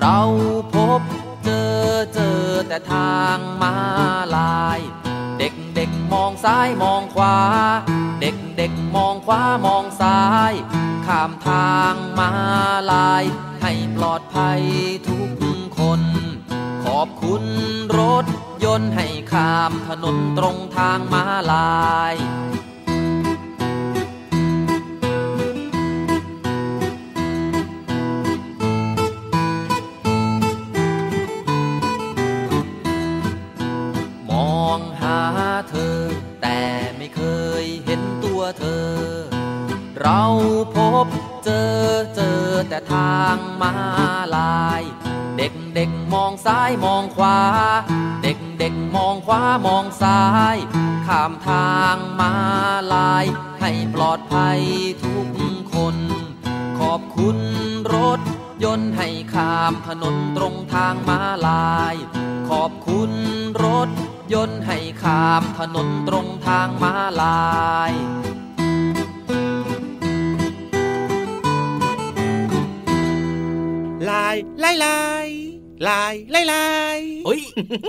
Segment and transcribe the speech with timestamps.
[0.00, 0.20] เรา
[0.74, 1.02] พบ
[1.44, 3.74] เจอเจอแต่ทางมา
[4.36, 4.80] ลาย
[5.38, 7.36] เด็กเด็กมองซ้ายมองขวา
[8.20, 10.20] เด็กเด็กมองขวามองซ้า
[10.50, 10.52] ย
[11.06, 12.30] ข้ามทางมา
[12.92, 13.24] ลาย
[13.62, 14.62] ให้ปลอดภัย
[15.08, 15.28] ทุก
[15.78, 16.00] คน
[16.84, 17.44] ขอบคุณ
[17.98, 18.26] รถ
[18.64, 22.14] ยนต์ให้ข้ามถนนตรงทางมาลาย
[40.10, 40.28] เรา
[40.76, 41.06] พบ
[41.44, 41.78] เจอ
[42.14, 43.74] เจอแต่ทางมา
[44.36, 44.82] ลาย
[45.36, 47.38] เด็กเด็กมองซ้ายมองขวา
[48.22, 50.20] เด็กเด็กมองขวามองซ้า
[50.54, 50.56] ย
[51.06, 52.32] ข้ามทางมา
[52.94, 53.24] ลาย
[53.60, 54.60] ให้ปลอดภัย
[55.02, 55.28] ทุก
[55.74, 55.96] คน
[56.78, 57.38] ขอบคุณ
[57.94, 58.20] รถ
[58.64, 61.94] ยนต์ให้ข้ามถนนตรงทางมาลาย
[62.50, 63.12] ขอบคุณ
[63.64, 63.90] รถ
[64.34, 67.40] ยนต์ให้ข้ามถนนตรงทางมาลา
[67.90, 67.92] ย
[74.10, 75.37] ลาย
[75.86, 77.40] ลายลายลายลายลายเฮ้ย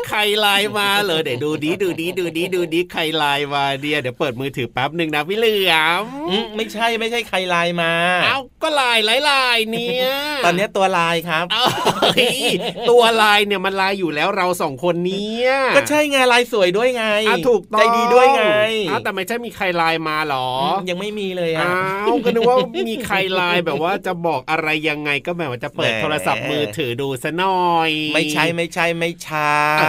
[0.08, 7.92] ใครไลน์มาเหรอเดี๋ยวดูดีดูดีดูดีดูดีใครไลน์มาเดียเดี๋ยวเปิดมือถือแป๊บหนึ่งนะพี่เหลือมอืมไม่ใช่ไม่ใช่ใครลายมา
[8.26, 10.08] เอ้าก็ไลน์ไลน์ไลน์เนี่ย
[10.46, 11.64] ตอนนี้ตัวลายครับเอ้า
[12.02, 12.40] เฮ้ย
[12.90, 18.44] ตัวไลน์เนี่ยมันไลน์อยู่แล้วเราสองคนเนี้ยก็ใช่ไงลายสวยด้วยไงอะถูกต้องใจดีด้วยไง
[18.90, 22.58] อ้าวแต่ไม่ใช่มีใครไลน์มาหรอมยังไม่มีเลยอะอ้าวก็นึกว่า
[22.90, 27.79] มีใครไลน์แบบว่าจะบอกอะไรยังไงก็แบบว่าจะเปิดแหมโทรศัพท์มือถือดูซะหน่อย
[28.14, 29.84] ไม่ใช่ไม่ใช่ไม่ใช่เ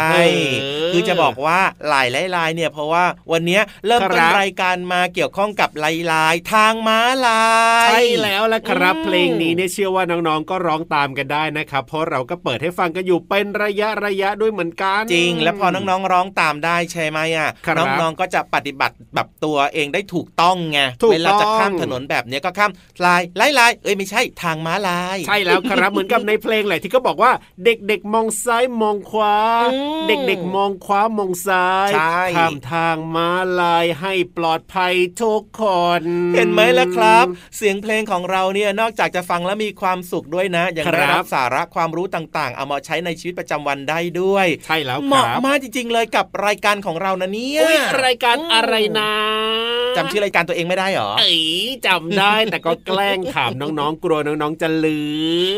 [0.65, 1.59] ออคือจะบอกว่า
[1.89, 7.45] หลายลายๆเนี่ยเพราะว่าวันเนี้ยเริ่มต้นครับรายการมาเกี่ยวข้องกับลายลายๆทางม้าลา
[7.87, 22.71] ยใช่แล้วละครับอืมเพลงนี้เนี่ยเชื่อว่าน้องๆก็ร้องตามกันได้นะครับ เพราะเราก็เปิดให้ฟังกันอยู่เป็นระยะระยะด้วยเหมือนกันจริง แล้วพอน้องๆร้องตามได้ใช่ไหมอะครับน้องๆก็จะปฏิบัติแบบตัวเองได้ถูกต้องไงถูกเวลาจะข้ามต้องถนนแบบเนี้ยก็ข้าม
[23.05, 27.31] ลายลายลายเอ้ยไม่ใช่ทางม้าลาย ใช่แล้วครับเหมือนกับในเพลงแหละที่ก็บอกว่า
[27.65, 29.37] เด็ก ๆ มองซ้ายมองขวา
[29.73, 33.29] อืมเด็ก ๆ มองขวามองซ้ายใช่ข้ามทางม้า
[33.61, 35.63] ลายให้ปลอดภัยทุกค
[36.01, 36.03] น
[36.35, 37.27] เห็นไหมล่ะครับ
[37.57, 49.13] เสียงเพลงของเราเนี่ยนอกจากจะฟังแล้วมีความสุขด้วยนะยังครับได้รับสาระความรู้ต่างๆ เอามาใช้ในชีวิตประจำวันได้ด้วย ใช่แล้วเหคมาะรับมากจริง ๆ เลยกับรายการของเรานะเนี่ยอุ๊ยรายการอะไรนะ
[49.97, 51.41] จำชื่อรายการตัวเองไม่ได้หรอเอ้ย
[51.87, 55.01] จำได้แต่ก็แกล้งถามน้องๆ กลัวน้องๆจะลื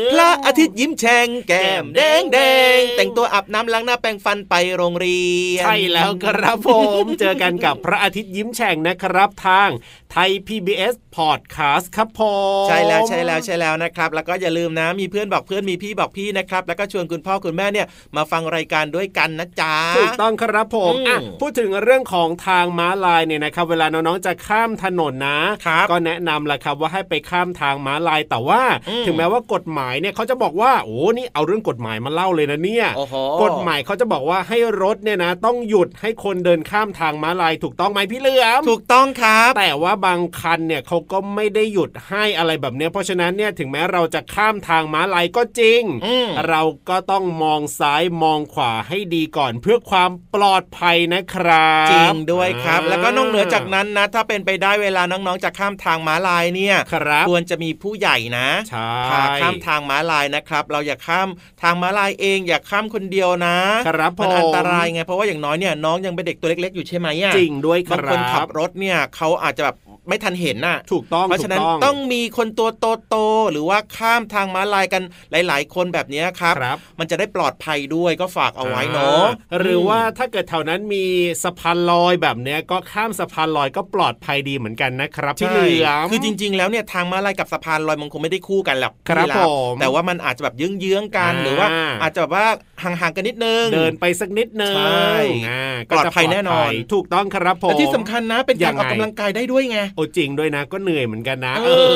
[0.09, 2.39] มพระอาทิตย์ยิ้มแฉ่งแก้มแดงแด
[2.77, 5.21] งแต่งตัวอาบน้ำล้างหน้าแปรงฟันไปโรงเรี
[5.53, 6.69] ยน ใช่แล้วครับผ
[7.01, 9.69] ม เจอกันกับพระอาทิตย์ยิ้มแฉ่งนะครับทาง
[10.15, 12.21] ไทย PBS Podcast ครับผ
[12.63, 61.29] มใช่แล้วใช่แล้วใช่แล้วนะครับ แล้วก็อย่าลืมนะมีเพื่อนบอกเพื่อนมีพี่บอกพี่นะครับ แล้วก็ชวนคุณพ่อคุณแม่เนี่ยมาฟังรายการด้วยกันนะจ๊ะถูกต้องครับผมอืมอะพูดถึงเรื่องของทางม้าลายเนี่ยนะครับ เวลาน้องๆจะข้ามถนนนะครับก็แนะนำแหละครับว่าให้ไปข้ามทางม้าลายแต่ว่าอืมถึงแม้ว่ากฎหมายเนี่ยเขาจะบอกว่าโอ้นี่เอาเรื่องกฎหมายมาเล่าเลยนะเนี่ยโอ้โหกฎหมายเขาจะบอกว่าให้รถเนี่ยนะ ต้องหยุดให้คนเดินข้ามทางม้าลายถูกต้องไหมพี่เหลือมถูกต้องครับแต่ว่าบางคันเนี่ยเขาก็ไม่ได้หยุดให้อะไรแบบเนี้ยเพราะฉะนั้นเนี่ยถึงแม้เราจะข้ามทางม้าลายก็จริงอืมเราก็ต้องมองซ้ายมองขวาให้ดีก่อนเพื่อความปลอดภัยนะครับ จริงด้วยครับอ่าแล้วก็นอกเหนือจากนั้นนะถ้าเป็นไปได้เวลาน้องๆจะข้ามทางม้าลายเนี่ยครับควรจะมีผู้ใหญ่นะใช่พาข้ามทางม้าลายนะครับ เราอย่าข้าม
[61.61, 63.57] ทางม้าลายเองอย่าข้ามคนเดียวนะ
[63.87, 69.77] ครับผมมันอันตรายไงเพราะว่าอย่างน้อยเนี่ยน้องยังเป็นเด็กตัวเล็กๆ อยู่ใช่ไหมอะจริงด้วยคบางรัคนขับบรถเนี่ยเขาอาจจะแบบ
[70.07, 72.69] ไม่ทันเห็นน่ะถูกต้องเพราะฉะนั้นถูกต้องมีคนตัว
[73.09, 81.05] โตๆหรือว่าข้ามทางม้าลายกันหลาย ๆ คนแบบเนี้ยครับครับมันจะได้ปลอดภัยด้วยก็ฝากเอาไว้เนาะอ่หรือว่าถ้าเกิดแถวนั้นมี
[81.43, 91.67] สะพานลอยแบบเนี้ยก็ข้ามสะพานลอยก็ปลอดภัยดีเหมือนกันนะครับพี่ใช่เหลือมคือจริง ๆ แล้วเนี่ยทางม้าลายกับสะพานลอยมันคงไม่ได้คู่กันหรอกครับพี่ผบมแต่ว่ามันอาจจะแบบเยื้องๆกันอ่าหรือว่า
[92.01, 92.47] อาจจะแบบว่า
[92.85, 95.13] ห่างๆกันนิดนึง เดินไปสักนิดนึงใช่
[95.49, 101.93] อ่าปลอดภัยแน่นอน ถูกต้องครับผมและที่สำคัญนะเป็นยัการงไงออกกำลังกายได้ด้วยไงโอ้จริงด้วยนะ ก็เหนื่อยเหมือนกันนะเออ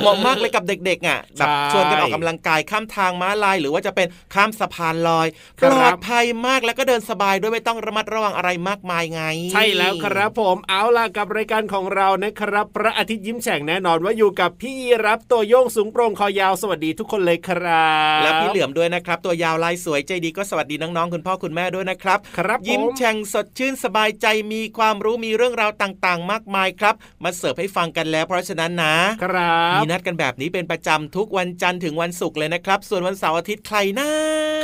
[0.00, 5.26] เหมาะมากเลยกับเด็กๆอะแบบใช่ชวนกันออกกำลังกายข้ามทางม้าลาย หรือว่าจะเป็นข้ามสะพานลอย
[5.60, 9.22] คปรับลอดภัยมากแล้วก็เดินสบายด้วยไม่ต้องระมัดระวังอะไรมากมายไง
[9.52, 17.88] ใช่แล้วครับผมเอาล่ะกับรายการของเรานะครับ พระอาทิตย์ยิ้มแฉ่งแน่นอนว่าอยู่กับพี่ยีรับตัวโยงสูงโปร่งคอยาวสวัสดีทุกคนเลยครั
[18.18, 26.94] บ และพี่เหลือมด้วยนะครับ ตัวยาวลายสวยใจดีก็สวัสดีน้องๆคุณพ่อคุณแม่ด้วยนะครับครับยิ้มผแฉ่งสดชื่นสบายใจมีความรู้มีเรื่องราวต่างๆ มากมายครับ
[27.24, 34.08] มาเสิร์ฟให้ฟังกันแล้ว เพราะฉะนั้นนะครับมีนัดกันแบบนี้เป็นประจำทุกวันจันทร์ถึงวันศุกร์เลยนะครับ ส่วนวันเสาร์อาทิตย์ใครนะ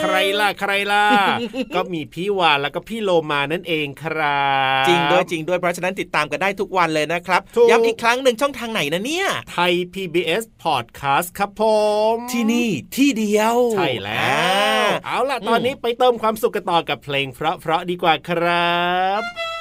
[0.01, 1.05] ใครล่ะใครล่ะ
[1.75, 4.45] ก็มีพี่วานแล้วก็พี่โลมานั่นเองครั
[4.83, 11.63] บ จริงด้วยจริงด้วยเพราะฉะนั้นติดตามกันได้ทุกวันเลยนะครับถูกย้ำอีกครั้งหนึ่งช่องทางไหนนะเนี่ยไทย PBS Podcast ครับผ
[12.15, 14.41] ม ที่นี่ที่เดียว ใช่แล้วอ่า
[15.07, 18.79] เอาล่ะตอนนี้ไปเติมความสุขกันต่อกับเพลงเพราะๆดีกว่าครั
[19.21, 19.54] บ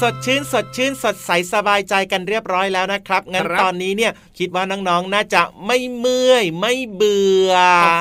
[0.00, 7.52] สดชื่นสดชื่นสดใสสบายใจกันเรียบร้อยแล้วนะครับงั้นครับตอนนี้เนี่ยคิดว่าน้องๆ น่าจะไม่เมื่อยไม่เบื่อ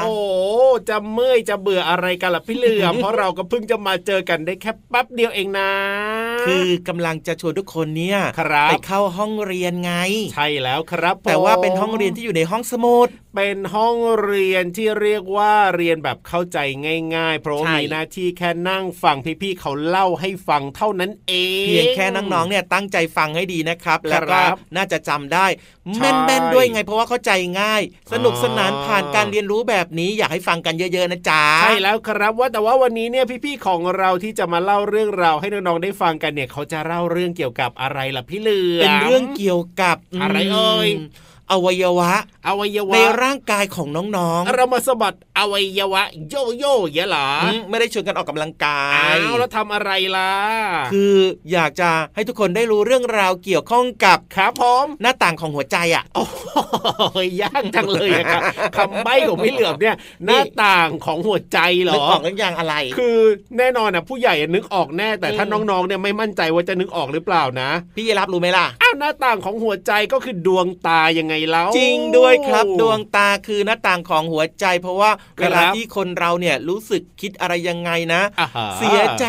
[0.03, 5.70] โอ้โหจะเมื่อยจะเบื่ออะไรกันล่ะพี่เหลือมเพราะเราก็เพิ่งจะมาเจอกันได้แค่แป๊บเดียวเองนะ
[6.46, 9.94] คือกำลังจะชวนทุกคนเนี่ยครับไปเข้าห้องเรียนไง
[10.34, 16.57] ใช่แล้วครับผมแต่ว่าเป็นห้องเรียนที่อยู่ในห้องสมุดเป็นห้องเรียนที่เรียกว่าเรียนแบบเข้าใจ
[17.15, 21.33] ง่าย ๆ เพราะว่าใช่มีหน้าที่แค่นั่งฟังพี่ๆเขาเล่าให้ฟังเท่านั้นเอ
[21.63, 25.48] งเพียงแค่น้องๆเนี่ยตั้งใจฟังให้ดีนะครับแล้วก็ครับน่าจะจำได้
[25.95, 27.31] ใช่แม่นๆด้วยไง เพราะว่าเข้าใจ
[27.62, 27.81] ง่าย
[28.13, 42.12] สนุกสนานอ๋อผ่านการเรียนรู้แบบนี้อยากให้ฟังกันเยอะๆนะจ๊ะใช่แล้วครับว่าแต่ว่าวันนี้เนี่ยพี่ๆของเราที่จะมาเล่าเรื่องราวให้น้องๆได้ฟังกันเนี่ยเขาจะเล่าเรื่องเกี่ยวกับอะไรล่ะพี่เหลือมเป็นเรื่องเกี่ยวกับอะไรเอ่ยม อวัยวะ
[42.48, 43.88] อวัยวะ ในร่างกายของ
[44.18, 50.32] น้องๆ เรามาสะบัดอวัยวะ โยโย่อยางเหรออืมไม่ได้ชวนกันออกกำลังกายอ้าวแล้วทำอะไรล่ะ
[50.91, 51.15] คือ
[51.51, 58.41] อยากจะให้ทุกคนได้รู้เรื่องราวเกี่ยวข้องกับครับผมหน้าต่างของหัวใจอะโอ้ยยากจังเลยอะครับ
[58.77, 63.18] คำใบ้ของพี่เหลือมเนี่ย หน้าต่างของหัวใจเหรนึกอออกหรือยังอะไร คือ
[63.58, 79.27] แน่นอนอะผู้ใหญ่นึกออกแน่แต่ถ้าอืมน้องๆเนี่ยไม่มั่นใจว่าจะนึกออกหรือเปล่านะ พี่ยีรับรู้ไหมล่ะอ้าวหน้าต่างของหัวใจก็คือดวงตายังไงแล้ว จริงด้วยครับดวงตาคือหน้าต่างของหัวใจ เพราะว่าครับเวลาที่คนเราเนี่ยรู้สึกคิดอะไรยังไงนะอ่าฮะเสียใจ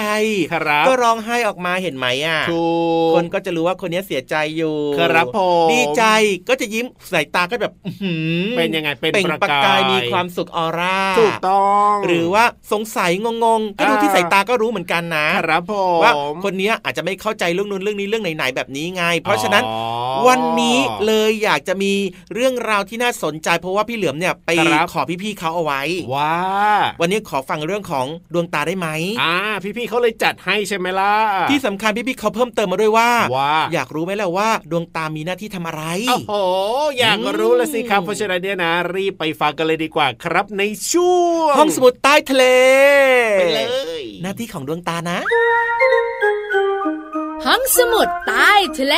[0.53, 2.65] ครับก็ร้องไห้ออกมาเห็นไหมอะถู
[3.11, 6.05] กคนก็จะรู้ว่าคนนี้เสียใจอยู่ครับผมดีใจ
[6.49, 8.15] ก็จะยิ้มสายตาก็แบบอื้อหื
[8.47, 16.13] อเป็นยังไงเป็นเปล่งประประกากายยมีความสุขออร่าถูกต้อง หรือว่าสงสัยงงๆก็ดูอ่าที่สายตาก็รู้เหมือนกันนะครับผมว่า
[16.45, 19.81] คนเนี้ยอาจจะไม่เข้าใจเรื่องนู้นเรื่องนี้เรื่องไหนๆแบบนี้ไง เพราะฉะนั้นอ๋อ
[20.27, 21.93] วันนี้เลยอยากจะมี
[22.35, 25.83] เรื่องราวที่น่าสนใจ เพราะว่าพี่เหลือมเนี่ยไปครับขอพี่ๆเขาเอาไว้
[26.15, 26.35] ว้า
[27.01, 28.89] วันนี้ขอฟังเรื่องของดวงตาได้ไหม
[29.23, 29.35] อ่า
[29.77, 31.13] พี่ๆเขาเลยจัดให้ใช่ไหมล่ะ
[31.51, 36.33] ที่สำคัญพี่ๆเขาเพิ่มเติมมาด้วยว่าว่าอยากรู้ไหมล่ะว่า ดวงตามีหน้าที่ทำอะไรโอ้โห
[36.99, 41.19] อยากรู้ละสิครับเพราะฉะนั้นเนี่ยนะ รีบไปฟังกันเลยดีกว่าครับในช่ว
[41.51, 42.45] งห้องสมุดใต้ทะเล
[43.39, 43.61] ไปเล
[44.03, 45.19] ยหน้าที่ของดวงตานะ
[47.47, 48.95] ห้องสมุดใต้ทะเล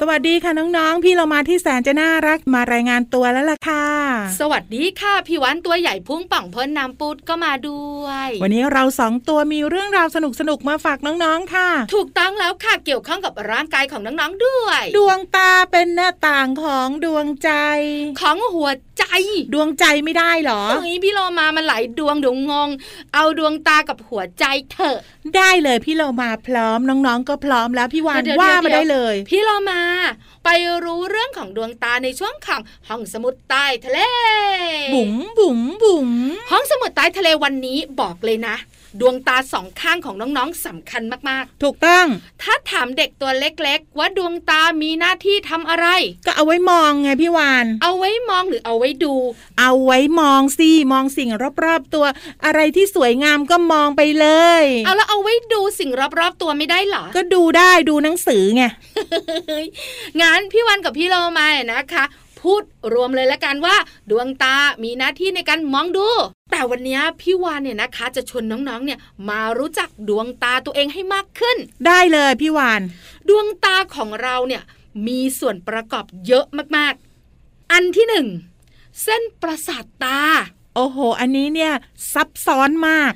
[0.00, 3.86] สวัสดีค่ะน้องๆ พี่เรามาที่แสนจะน่ารักมารายงานตัวแล้วล่ะค่ะ
[4.40, 17.50] สวัสดีค่ะพี่วันตัวใหญ่พุ่งป่องพ้นน้ำปุดก็มาด้วย วันนี้เราสองตัวมีเรื่องราวสนุกๆมาฝากน้องๆค่ะ ถูกต้องแล้วค่ะเกี่ยวข้องกับร่างกายของน้องๆด้วย ดวงตาเป็นหน้าต่างของดวงใจ
[18.20, 19.04] ของหัวใจ
[19.54, 22.68] ดวงใจไม่ได้เหรอตรงนี้พี่โลมามันหลายดวงเดี๋ยวงง
[23.14, 24.98] เอาดวงตากับหัวใจเถอะ
[25.36, 29.85] ได้เลยพี่เรามาพร้อมน้องๆ ก็พร้อมแล้วพี่วานเดี๋ยวๆว่ามาเดี๋ยวได้เลย พี่โลมา
[30.44, 30.48] ไป
[30.84, 33.98] รู้เรื่องของดวงตาในช่วงของห้องสมุดใต้ทะเล
[34.94, 36.10] บุ๋มบุ๋มบุ๋ม
[36.50, 38.56] ห้องสมุดใต้ทะเลวันนี้บอกเลยนะ
[39.00, 45.86] ดวงตาสองข้างของน้องๆสำคัญมากถูกต้องๆถ้าถามเด็กตัวเล็กๆ ว่าดวงตามีหน้าที่ทำอะไร
[46.26, 49.14] ก็เอาไว้มองไงพี่วาน เอาไว้มองหรือเอาไว้ดู
[49.60, 51.30] เอาไว้มองสิมองสิ่ง
[51.64, 52.06] รอบๆตัว
[52.44, 54.26] อะไรที่สวยงามก็มองไปเล
[54.62, 58.62] ย เอาแล้วเอาไว้ดูสิ่งรอบๆตัวไม่ได้เหรอ ก็ดูได้ดูหนังสือไง
[60.20, 62.04] งั้นพี่วันกับพี่โลมาเนี่ยนะคะ
[62.46, 62.62] พูด
[62.94, 63.76] รวมเลยละกันว่า
[64.10, 66.08] ดวงตามีหน้าที่ในการมองดู
[66.52, 68.98] แต่วันนี้พี่วานเนี่ยนะคะ จะชวนน้องๆเนี่ย
[69.28, 72.82] มารู้จักดวงตาตัวเองให้มากขึ้น ได้เลยพี่วาน
[73.28, 74.62] ดวงตาของเราเนี่ย
[75.06, 78.26] มีส่วนประกอบเยอะมากๆ อันที่หนึ่ง
[79.02, 80.20] เส้นประสาทตา
[80.74, 81.72] โอ้โห อันนี้เนี่ย
[82.12, 83.12] ซับซ้อนมาก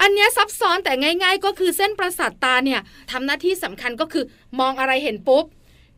[0.00, 4.24] อันเนี้ยซับซ้อนแต่ง่าย ๆ ก็คือเส้นประสาทตาเนี่ยทำหน้าที่สำคัญก็คือ
[4.60, 5.44] มองอะไรเห็นปุ๊บ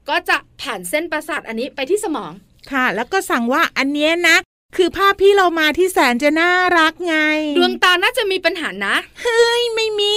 [0.09, 2.33] ก็จะผ่านเส้นประสาทอันนี้ไปที่สมอง
[2.73, 4.37] ค่ะ แล้วก็สั่งว่าอันเนี้ยนะ
[4.77, 7.17] คือภาพพี่เรามาที่แสนจะน่ารักไง
[7.57, 10.17] ดวงตาน่าจะมีปัญหานะ เฮ้ย ไม่มี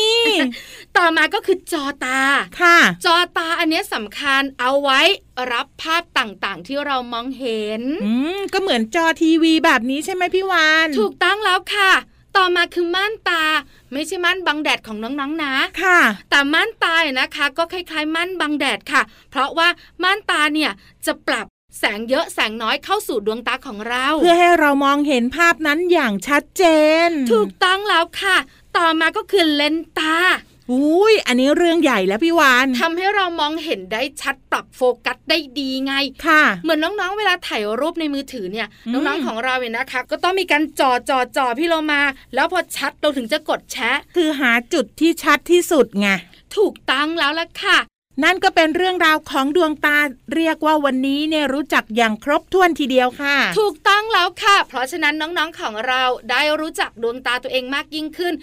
[0.97, 2.19] ต่อมาก็คือจอตา
[2.61, 4.99] ค่ะ จอตาอันเนี้ยสำคัญเอาไว้
[5.51, 11.91] รับภาพต่างๆ ที่เรามองเห็น อืม ก็เหมือนจอทีวีแบบนี้ใช่ไหมพี่วาน ถูกต้องแล้วค่ะ
[12.37, 13.43] ต่อมาคือม่านตา
[13.91, 15.53] ไม่ใช่ม่านบังแดดของน้องๆนะ
[15.83, 19.01] ค่ะ แต่ม่านตาเนี่ยนะคะ ก็คล้ายๆม่านบังแดดค่ะ
[19.31, 19.67] เพราะว่า
[20.03, 20.71] ม่านตาเนี่ย
[21.05, 21.45] จะปรับ
[21.79, 26.63] แสงเยอะแสงน้อยเข้าสู่ดวงตาของเรา เพื่อให้เรามองเห็นภาพนั้นอย่างชัดเจ
[27.07, 28.37] น ถูกต้องแล้วค่ะ
[28.77, 30.15] ต่อมาก็คือเลนส์ตา
[30.71, 35.93] อุ้ย อันนี้เรื่องใหญ่แล้วพี่วานทำให้เรามองเห็นได้ชัดปรับโฟกัสได้ดีไง
[36.27, 42.01] ค่ะ เหมือนน้องๆ เวลาถ่ายรูปในมือถือเนี่ยอืมน้องๆ ของเราเนี่ยนะคะ ก็ต้องมีการจอจอจอพี่เรามา
[42.35, 46.07] แล้วพอชัดเราถึงจะกดแชะ คือหาจุดที่ชัดที่สุดไง
[46.55, 47.77] ถูกตั้งแล้วล่ะค่ะ
[48.23, 49.97] นั่นก็เป็นเรื่องราวของดวงตา
[50.35, 58.33] เรียกว่าวันนี้เนี่ยรู้จักอย่างครบถ้วนทีเดียวค่ะ ถูกต้องแล้วค่ะ เพราะฉะนั้นน้องๆของเราได้รู้จักดวงตาตัวเองมากยิ่งขึ้น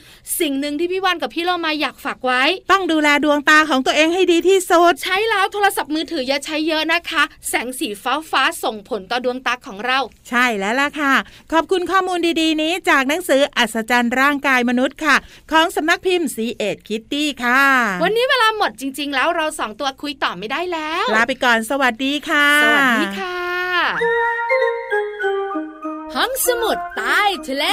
[0.40, 2.42] สิ่งหนึ่งที่พี่วันกับพี่เรามาอยากฝากไว้
[2.72, 11.14] ต้องดูแลดวงตาของตัวเองให้ดีที่สุดใช้แล้วโทรศัพท์มือถืออย่าใช้เยอะนะคะ แสงสีฟ้าฟ้าๆส่งผลต่อดวงตาของเรา ใช่แล้วล่ะค่ะ
[11.52, 15.16] ขอบคุณข้อมูลดีๆ นี้จากหนังสืออัศจรรย์ร่างกายมนุษย์ค่ะ
[15.52, 17.62] ของสำนักพิมพ์ซีเอ็ดคิตตี้ค่ะ
[18.04, 23.38] วันนี้เวลาหมดจริง ๆ แล้วเราสองตัวคุยต่อไม่ได้แล้ว ลาไปก่อนสวัสดีค่ะ สวัสดีค่ะ
[26.14, 27.66] ห้องสมุดใต้ทะเล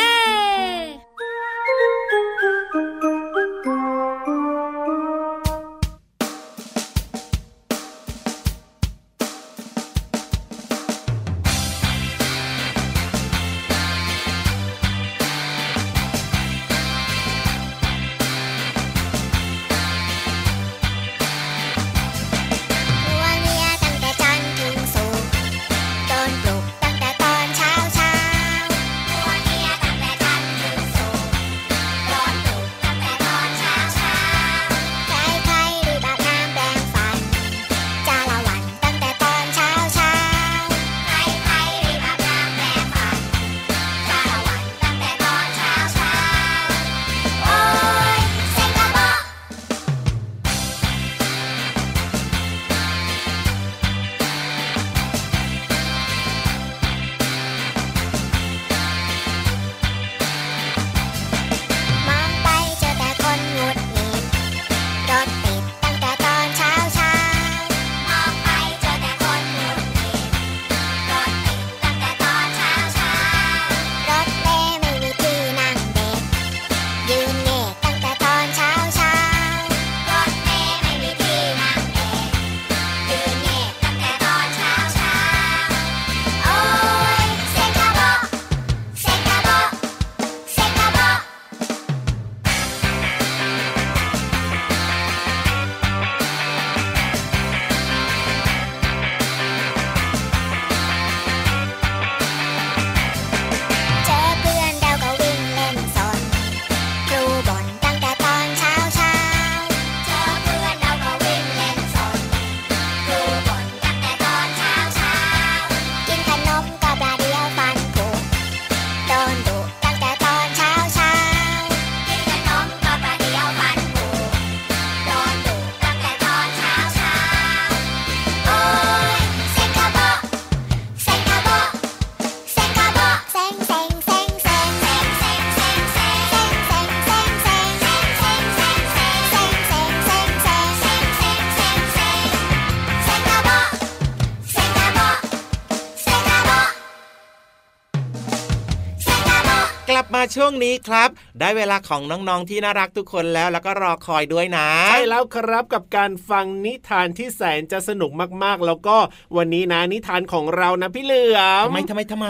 [149.98, 151.10] ลับมาช่วงนี้ครับ
[151.40, 158.12] ได้เวลาของน้องๆที่น่ารักทุกคนแล้วแล้วก็รอคอยด้วยนะใช่แล้วครับกับการฟังนิทานที่แสนจะสนุก
[158.44, 158.98] มากๆ แล้วก็
[159.38, 162.28] วันนี้นะนิทานของเรานะพี่เหลือมทำไมทำไมทำไม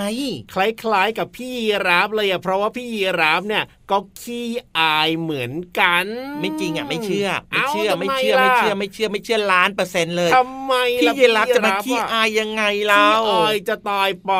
[0.53, 4.47] คล้ายๆ กับพี่ยีรับเลยอะเพราะว่าพี่ยีรับเนี่ย ก็ขี้
[4.79, 6.05] อายเหมือนกัน
[6.39, 14.33] ไม่จริงอะไม่เชื่อ ไม่าเชื่อทำไม่เชื่อล่ะไม่เชื่อไม่เชื่อไม่เชื่อล้านเปอร์เซ็นต์เลยทำไมพี่ล่ะยีรับจะมาพี่ขี้ยีอายยังไงขี้เราอายจะตายไป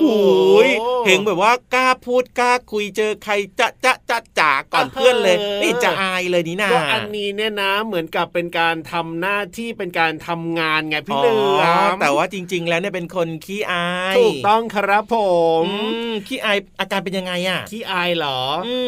[0.00, 0.68] โอ้ย
[1.06, 15.16] เห็นแบบว่ากล้าพูดกล้าคุยเจอใครจะจะจะจ๋าก่อนเพื่อนเลยไม่เห็นจะอายเลยนี่นาก็อันนี้เนี่ยนะเหมือนกับเป็นการทำหน้าที่เป็นการทำงานไงพี่เหลือมแต่ว่าจริง ๆ แล้วเนี่ยเป็นคนขี้อายถูกต้องครับผ
[15.62, 15.74] มอื
[16.10, 18.80] มขี้อายอาการเป็นยังไงอะขี้อายเหรออืมอื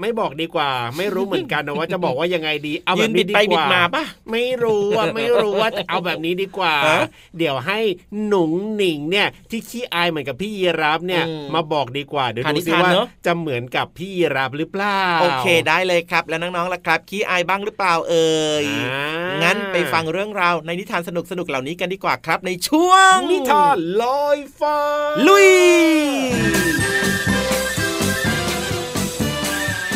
[0.00, 7.00] ไม่บอกดีกว่า ไม่รู้เหมือนกันนะว่าจะบอกว่ายังไงดีเอาแบยืบนบินี้ดดีไปกบิดว่ามาป่ะไม่รู้ว่าไม่รู้ว่าแต่เอาแบบนี้ดีกว่าฮะ
[7.38, 7.78] เดี๋ยวให้
[8.26, 19.04] หนุ่งหนิงเนี่ย ที่ขี้อายเหมือนกับพี่ยีรับเนี่ยอืมมาบอกดีกว่าเดี๋ยวหาดูนิสิทานว่าเนอะจะเหมือนกับพี่ยีรับหรือเปล่าโอเคได้เลยครับ แล้วน้องๆล่ะครับขี้อายบ้างหรือเปล่าเอ่ยอ่า
[19.42, 24.78] งั้นไปฟังเรื่องราวในนิทานสนุกๆเหล่านี้กันดีกว่าครับ ในช่วงนิทานลอยฟ้า
[25.26, 25.50] ลุย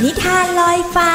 [0.09, 1.12] นิทานลอยฟ้า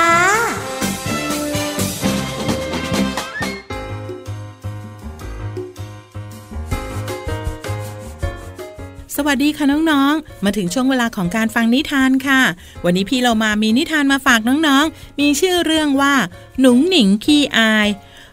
[9.16, 12.42] สวัสดีค่ะน้องๆ มาถึงช่วงเวลาของการฟังนิทานค่ะ
[12.86, 16.14] วันนี้พี่เรามามีนิทานมาฝากน้องๆ มีชื่อเรื่องว่า
[16.60, 17.88] หนุ่งหนิงขี้อาย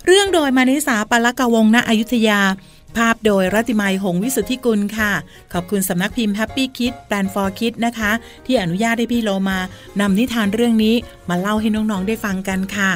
[0.07, 2.41] เรื่องโดยมานิสาปลกวงณอยุธยา
[2.99, 5.13] ภาพโดยรัติมัยหงวิสุทธิกุลค่ะ
[5.53, 8.13] ขอบคุณสำนักพิมพ์ Happy Kid Plan for Kids นะคะ
[8.47, 9.59] ที่อนุญาตให้พี่โลมา
[10.01, 10.95] นำนิทานเรื่องนี้
[11.29, 12.91] มาเล่าให้น้องๆได้ฟังกันค่ะ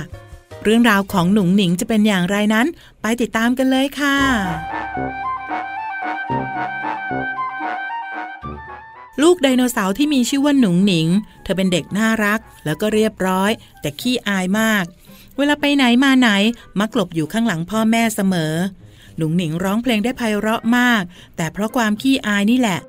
[0.64, 2.66] เรื่องราวของหนุ่งหนิงจะเป็นอย่างไรนั้น
[3.02, 4.16] ไปติดตามกันเลยค่ะ
[9.22, 11.08] ลูกไดโนเสาร์ที่มีชื่อว่าหนุ่งหนิง
[11.42, 14.84] เธอเป็นเด็กน่ารัก แล้วก็เรียบร้อย แต่ขี้อายมาก
[15.36, 16.30] เวลาไปไหนมาไหน
[16.80, 18.54] มักหลบอยู่ข้างหลังพ่อแม่เสมอ
[19.16, 21.02] หนุ่งหนิงร้องเพลงได้ไพเราะมาก
[21.36, 22.80] แต่เพราะความขี้อายนี่แหละ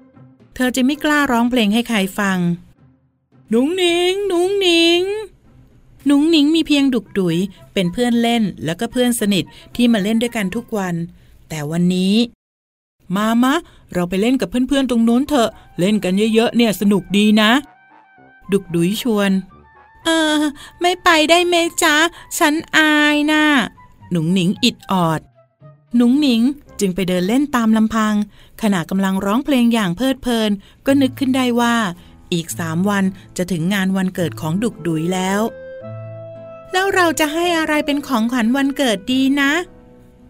[0.56, 2.38] เธอจะไม่กล้าร้องเพลงให้ใครฟัง
[3.50, 5.02] หนุ่งหนิง หนุ่งหนิง
[6.06, 7.38] หนุ่งหนิงมีเพียงดุกดุย
[7.74, 9.44] เป็นเพื่อนเล่นแล้วก็เพื่อนสนิท
[9.76, 10.96] ที่มาเล่นด้วยกันทุกวัน
[11.50, 12.16] แต่วันนี้
[13.16, 13.56] มามะ
[13.94, 17.52] เราไปเล่นกับเพื่อนๆตรงโน้นเถอะ เล่นกันเยอะๆเนี่ยสนุกดีนะ
[18.52, 19.32] ดุกดุยชวน
[20.06, 20.10] เอ
[20.40, 20.42] อ
[20.82, 21.96] ไม่ไปได้เมจ๊ะ
[22.38, 23.44] ฉันอายนะ่ะ
[24.12, 25.22] หนุ่งหนิงอิดออด
[25.96, 26.42] หนุ่งหนิง
[26.80, 28.14] จึงไปเดินเล่นตามลำพัง
[28.62, 30.52] ขณะกำลังร้องเพลงอย่างเพลิดเพลิน
[30.86, 31.76] ก็นึกขึ้นได้ว่า
[32.34, 33.04] อีกสามวัน
[33.38, 35.42] จะถึงงานวันเกิดของดุกดุยแล้ว
[36.72, 39.52] แล้วเราจะให้อะไรเป็นของขวัญวันเกิดดีนะ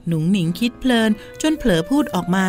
[0.08, 2.48] หนุ่งหนิงคิดเพลินจนเผลอพูดออกมา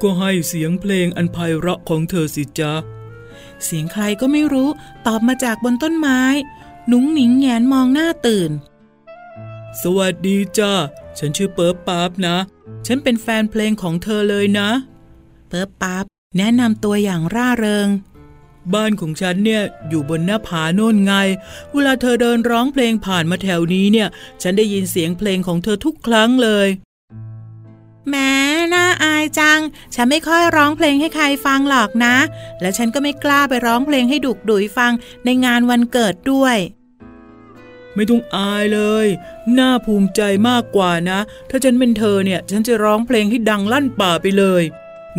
[0.00, 2.72] ก็ให้เสียงเพลงอันไพเราะของเธอสิจ๊ะ
[3.64, 4.68] เสียงใครก็ไม่รู้
[5.06, 6.20] ตอบมาจากบนต้นไม้
[6.88, 8.50] หนุ่งหนิงแงนมองหน้าตื่น
[9.82, 10.72] สวัสดีจ้า
[11.18, 12.36] ฉันชื่อเปิร์ป๊าบนะ
[12.86, 14.70] ฉันเป็นแฟนเพลงของเธอเลยนะ
[15.48, 16.04] เปิบปั๊บ
[16.38, 17.88] แนะนำตัวอย่างร่าเริง
[18.74, 21.12] บ้านของฉันเนี่ยอยู่บนหน้าผาโน่นไง
[21.72, 24.08] เวลาเธอเดินร้องเพลงผ่านมาแถวนี้เนี่ย
[24.42, 26.68] ฉันได้ยินเสียงเพลงของเธอทุกครั้งเลย
[28.08, 28.32] แหม้
[28.74, 29.60] น่าอายจัง
[29.94, 32.16] ฉันไม่ค่อยร้องเพลงให้ใครฟังหรอกนะ
[32.60, 34.92] และฉันก็ไม่กล้าไปร้องเพลงให้ดุกดุยฟัง
[35.24, 36.56] ในงานวันเกิดด้วย
[37.94, 39.06] ไม่ต้องอายเลย
[39.58, 41.18] น่าภูมิใจมากกว่านะ
[41.50, 44.62] ถ้าฉันเป็นเธอเนี่ย ฉันจะร้องเพลงให้ดังลั่นป่าไปเลย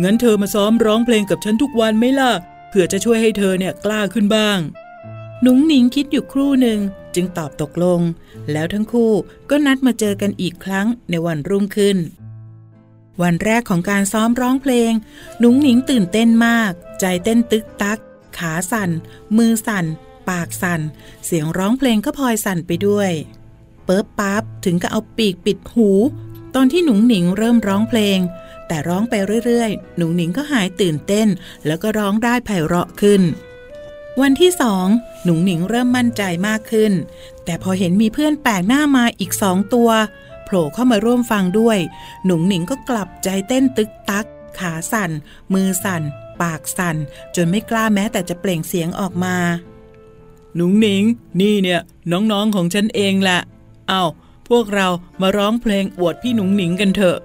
[0.02, 2.32] งั้นเธอมาซ้อมร้องเพลงกับฉันทุกวันไหมล่ะ
[2.68, 4.58] เผื่อจะช่วยให้เธอเนี่ยกล้าขึ้นบ้าง
[5.42, 6.80] หนุ่งหนิงคิดอยู่ครู่หนึ่ง
[7.14, 8.00] จึงตอบตกลง
[8.52, 9.12] แล้วทั้งคู่
[9.50, 11.98] ก็นัดมาเจอกันอีกครั้งในวันรุ่งขึ้น
[13.22, 14.92] วันแรกของการซ้อมร้องเพลง
[15.38, 17.98] หนุ่งหนิงตื่นเต้นมาก ใจเต้นตึกตัก
[18.38, 18.90] ขาสั่น
[19.36, 19.84] มือสั่น
[20.30, 20.80] ปากสั่น
[21.26, 23.10] เสียงร้องเพลงก็พลอยสั่นไปด้วย
[23.84, 25.90] เปิบปั๊บถึงกับเอาปีกปิดหู
[26.54, 28.18] ตอนที่หนุ่งหนิงเริ่มร้องเพลง
[28.68, 31.28] แต่ร้องไปเรื่อยๆ หนุ่งหนิงก็หายตื่นเต้น
[31.66, 33.22] แล้วก็ร้องได้ไพเราะขึ้น
[34.20, 34.86] วันที่สอง
[35.24, 36.92] หนุ่งหนิงเริ่มมั่นใจมากขึ้น
[37.44, 39.90] แต่พอเห็นมีเพื่อนแปลกหน้ามาอีกสองตัว
[40.44, 41.78] โผล่เข้ามาร่วมฟังด้วย
[42.24, 44.26] หนุ่งหนิงก็กลับใจเต้นตึกตัก
[44.58, 45.10] ขาสั่น
[45.54, 46.02] มือสั่น
[46.42, 46.96] ปากสั่น
[47.36, 49.36] จนไม่กล้าแม้แต่จะเปล่งเสียงออกมา
[50.54, 51.02] หนุงหนิง
[51.40, 51.80] นี่เนี่ย
[52.12, 53.40] น้องๆของฉันเองแหละ
[53.88, 54.02] เอา
[54.48, 54.88] พวกเรา
[55.20, 57.18] มาร้องเพลงอวดพี่หนุงหนิงกันเถอะ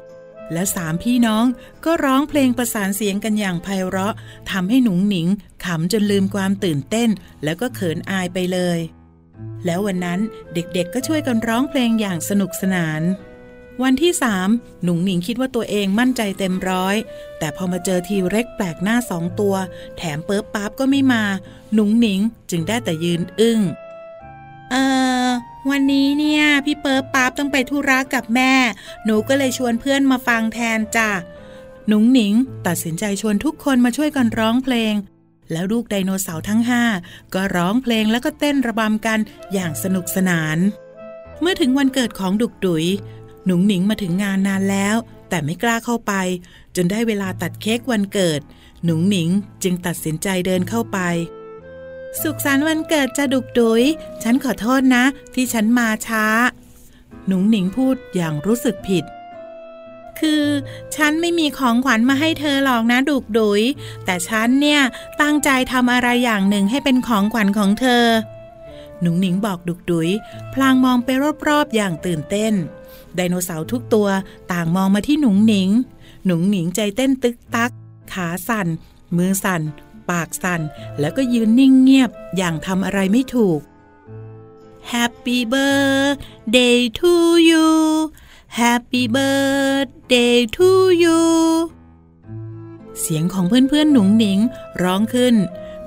[0.54, 1.46] และสามพี่น้อง
[1.86, 4.14] ก็ร้องเพลงประสานเสียงกันอย่างไพเราะ
[4.52, 5.28] ทำให้หนุงหนิง
[5.66, 7.10] ขำจนลืมความตื่นเต้น
[7.44, 8.80] แล้วก็เขินอายไปเลย
[9.66, 10.20] แล้ววันนั้น
[10.54, 13.02] เด็กๆก็ช่วยกันร้องเพลงอย่างสนุกสนาน
[13.84, 14.50] วันที่สาม
[14.84, 16.96] หนุ่งหนิงคิดว่าตัวเองมั่นใจเต็มร้อย
[17.40, 19.56] แต่พอมาเจอทีเร็กแปลกหน้าสองตัว
[19.98, 21.24] แถมเปิบปั๊บก็ไม่มา
[21.74, 23.60] หนุ่งหนิงจึงได้แต่ยืนอึง้ง
[24.72, 24.76] เอ
[25.26, 25.30] อ
[25.70, 28.54] วันนี้เนี่ย พี่เปิบปั๊บต้องไปธุระกับแม่
[29.06, 31.10] หนูก็เลยชวนเพื่อนมาฟังแทนจ้ะ
[31.88, 32.34] หนุ่งหนิง
[32.68, 34.94] ตัดสินใจชวนทุกคนมาช่วยกันร้องเพลง
[35.52, 36.84] แล้วลูกไดโนเสาร์ทั้งห้า
[37.34, 39.20] ก็ร้องเพลงแล้วก็เต้นระบำกัน
[39.54, 40.58] อย่างสนุกสนาน
[41.42, 42.86] เมื่อถึงวันเกิดของดุกดุย
[43.46, 44.96] หนุงหนิงมาถึงงานนานแล้ว
[45.30, 46.14] แต่ไม่กล้าเข้าไป
[46.76, 48.42] จนได้เวลาตัดเค้กวันเกิด
[48.84, 49.30] หนุงหนิง
[49.64, 51.00] จึงตัดสินใจเดินเข้าไป
[52.22, 53.84] สุขสันต์วันเกิดจะดุกดุย
[54.24, 56.26] ฉันขอโทษนะ ที่ฉันมาช้า
[57.28, 59.06] หนุงหนิงพูดอย่างรู้สึกผิด
[60.20, 60.46] คือ
[60.96, 63.62] ฉันไม่มีของขวัญมาให้เธอหรอกนะดุกดุย
[64.06, 64.82] แต่ฉันเนี่ย
[65.22, 68.06] ตั้งใจทำอะไรอย่างหนึ่งให้เป็นของขวัญของเธอ
[69.02, 70.10] หนุงหนิงบอกดุกดุย
[70.54, 71.10] พลางมองไป
[71.48, 72.54] รอบๆอย่างตื่นเต้น
[73.16, 74.08] ไดโนเสาร์ทุกตัว
[74.52, 75.70] ต่างมองมาที่หนุ่งหนิง
[76.26, 77.72] หนุ่งหนิงใจเต้นตึกตัก
[78.14, 78.68] ขาสั่น
[79.16, 79.62] มือสั่น
[80.10, 80.62] ปากสั่น
[81.00, 83.60] แล้วก็ยืนนิ่งเงียบอย่างทำอะไรไม่ถูก
[84.92, 87.12] Happy birthday to
[87.50, 87.68] you
[88.60, 90.70] Happy birthday to
[91.04, 91.20] you
[93.02, 94.40] เสียงของเพื่อนๆ หนุ่งหนิง
[94.84, 95.36] ร้องขึ้น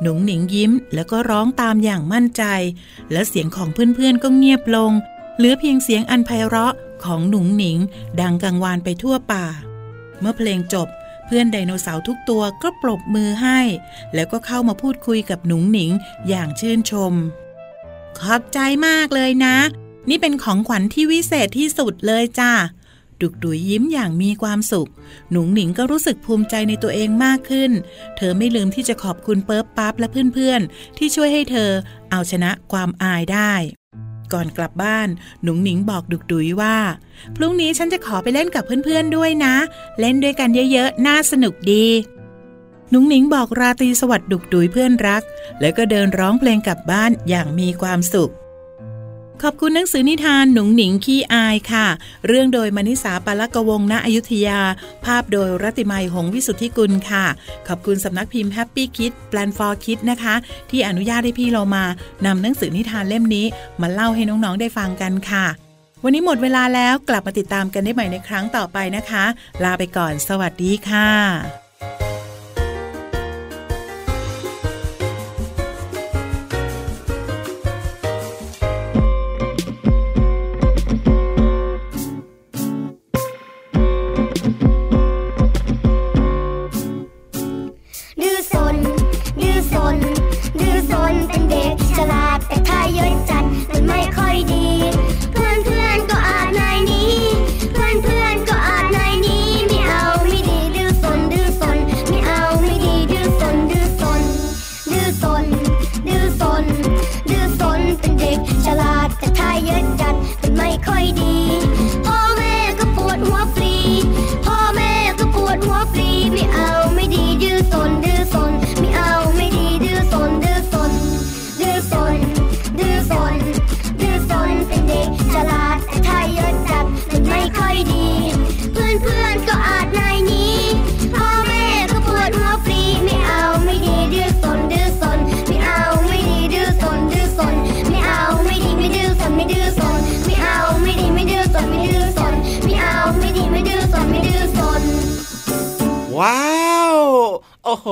[0.01, 2.45] หนุ่งหนิงยิ้มแล้วก็ร้องตามอย่างมั่นใจ
[3.13, 4.93] และเสียงของเพื่อนๆ ก็เงียบลง
[5.37, 7.79] เหลือเพียงเสียงอันไพเราะ ของหนุ่งหนิง
[8.21, 9.47] ดังกังวานไปทั่วป่า
[10.21, 10.89] เมื่อเพลงจบ
[11.27, 13.61] เพื่อนไดโนเสาร์ทุกตัวก็ปรบมือให้
[14.15, 15.91] แล้วก็เข้ามาพูดคุยกับหนุ่งหนิง
[16.29, 17.13] อย่างชื่นชม
[18.19, 19.57] ขอบใจมากเลยนะ
[20.11, 22.53] นี่เป็นของขวัญที่วิเศษที่สุดเลยจ้า
[23.21, 24.91] ดุกดุยยิ้มอย่างมีความสุข
[25.31, 27.71] หนุ่งหนิงก็รู้สึกภูมิใจในตัวเองมากขึ้น
[28.17, 31.71] เธอไม่ลืมที่จะขอบคุณเปิบปั๊บและเพื่อนๆ ที่ช่วยให้เธอ
[32.11, 33.53] เอาชนะความอายได้
[34.33, 35.09] ก่อนกลับบ้าน
[35.43, 36.77] หนุ่งหนิงบอกดุกดุยว่า
[37.37, 39.55] พรุ่งนี้ฉันจะขอไปเล่นกับเพื่อนๆด้วยนะ
[40.01, 41.87] เล่นด้วยกันเยอะๆ น่าสนุกดี
[42.91, 45.23] หนุ่งหนิงบอกราตรีสวัสดิ์ดุกดุยเพื่อนรัก
[45.61, 48.33] แล้วก็เดินร้องเพลงกลับบ้านอย่างมีความสุข
[49.43, 51.87] ขอบคุณหนังสือนิทานหนุ่งหนิงขี้อายค่ะ
[52.27, 54.61] เรื่องโดยมณิสาปาลกวงณอยุธยา
[55.05, 57.25] ภาพโดยรัติมัยหงวิสุทธิกุลค่ะ
[57.69, 60.35] ขอบคุณสำนักพิมพ์ Happy Kid Plan for Kid นะคะ
[60.71, 61.85] ที่อนุญาตให้พี่เรามา
[62.27, 63.47] นำหนังสือนิทานเล่มนี้
[63.81, 65.47] มาเล่าให้น้องๆได้ฟังกันค่ะ
[66.05, 69.25] วันนี้หมดเวลาแล้วกลับมาติดตามกันได้ใหม่ในครั้งต่อไปนะคะ
[69.65, 71.62] ลาไปก่อน สวัสดีค่ะ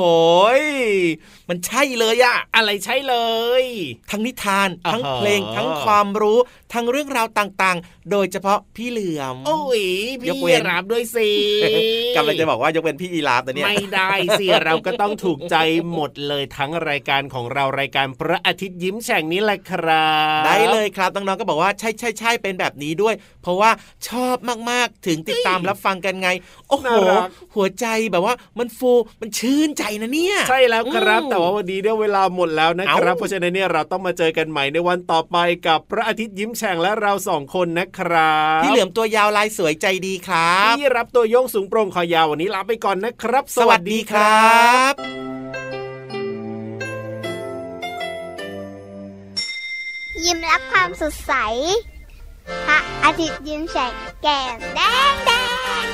[0.01, 0.70] โอ้โหย
[1.51, 3.17] มันใช่เลยอะอะไรใช่เล
[3.63, 3.65] ย
[4.11, 6.39] ทั้งนิทานอ่าฮะทั้งเพลง ทั้งความรู้
[6.73, 9.83] ทั้งเรื่องราวต่างๆ โดยเฉพาะพี่เหลือม โอ้ย
[10.17, 11.31] ยพี่กเว้นรับด้วยสิ
[12.17, 14.11] กำลังจะบอกว่ายกเป็นพี่ยีราฟนะเนี่ย ไม่ได้
[14.41, 15.57] สิ เราก็ต้องถูกใจ
[15.93, 20.11] หมดเลยทั้งรายการของเรารายการพระอาทิตย์ยิ้มแฉ่งนี้แหละครั
[20.41, 23.71] บ ได้เลยครับน้องๆก็บอกว่าใช่ใช่ใช่เป็นแบบนี้ด้วย เพราะว่า
[24.09, 24.37] ชอบ
[24.71, 26.29] มากๆถึงติดตามรับฟังกันไง
[26.69, 27.23] โอ้โหน่ารัก
[27.55, 44.55] หัวใจแบบว่ามันฟูมันชื่นใจนะเนี่ย ใช่แล้วครับอืมแต่ว่าวันนี้เนี่ยเวลาหมดแล้วนะครับเอ้าเพราะฉะนั้นเนี่ยเราต้องมาเจอกันใหม่ในวันต่อไปกับพระอาทิตย์ยิ้มแฉ่งและเราสองคนนะครับพี่เหลือมตัวยาวลายสวยใจดีครับพี่รับตัวโยงสูงโปร่งคอยาววันนี้ลาไปก่อนนะครับ สวัสดีครั
[44.93, 44.95] บ
[50.25, 51.33] ยิ้มรับความสดใส
[52.67, 54.81] พระอาทิตย์ยิ้มแฉกแก้มแด
[55.13, 55.31] งแด
[55.85, 55.87] ง